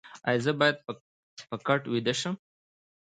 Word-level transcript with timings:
ایا 0.27 0.41
زه 0.45 0.51
باید 0.59 0.77
په 1.49 1.55
کټ 1.67 1.81
ویده 1.87 2.13
شم؟ 2.21 2.35